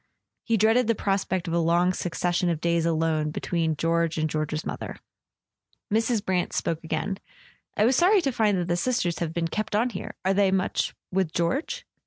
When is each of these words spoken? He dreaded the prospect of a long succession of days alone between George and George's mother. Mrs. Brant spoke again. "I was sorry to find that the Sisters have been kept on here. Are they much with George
He 0.45 0.57
dreaded 0.57 0.87
the 0.87 0.95
prospect 0.95 1.47
of 1.47 1.53
a 1.53 1.59
long 1.59 1.93
succession 1.93 2.49
of 2.49 2.59
days 2.59 2.87
alone 2.87 3.29
between 3.29 3.75
George 3.75 4.17
and 4.17 4.27
George's 4.27 4.65
mother. 4.65 4.95
Mrs. 5.93 6.25
Brant 6.25 6.53
spoke 6.53 6.83
again. 6.83 7.19
"I 7.77 7.85
was 7.85 7.97
sorry 7.97 8.21
to 8.23 8.31
find 8.31 8.57
that 8.57 8.67
the 8.67 8.77
Sisters 8.77 9.19
have 9.19 9.31
been 9.31 9.47
kept 9.47 9.75
on 9.75 9.91
here. 9.91 10.15
Are 10.25 10.33
they 10.33 10.49
much 10.49 10.95
with 11.11 11.31
George 11.31 11.85